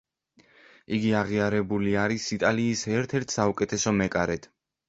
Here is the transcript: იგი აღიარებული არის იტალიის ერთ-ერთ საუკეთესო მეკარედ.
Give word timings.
იგი 0.97 1.11
აღიარებული 1.19 1.93
არის 2.05 2.25
იტალიის 2.39 2.83
ერთ-ერთ 3.01 3.37
საუკეთესო 3.39 3.95
მეკარედ. 4.03 4.53